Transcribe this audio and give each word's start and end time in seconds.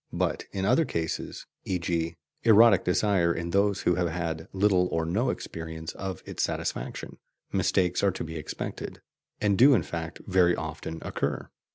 But 0.11 0.45
in 0.51 0.65
other 0.65 0.83
cases 0.83 1.45
e.g. 1.63 2.15
erotic 2.41 2.83
desire 2.83 3.31
in 3.35 3.51
those 3.51 3.81
who 3.81 3.93
have 3.93 4.09
had 4.09 4.47
little 4.51 4.87
or 4.87 5.05
no 5.05 5.29
experience 5.29 5.91
of 5.93 6.23
its 6.25 6.41
satisfaction 6.41 7.19
mistakes 7.51 8.01
are 8.01 8.09
to 8.13 8.23
be 8.23 8.35
expected, 8.35 9.03
and 9.39 9.59
do 9.59 9.75
in 9.75 9.83
fact 9.83 10.19
very 10.25 10.55
often 10.55 10.97
occur. 11.03 11.51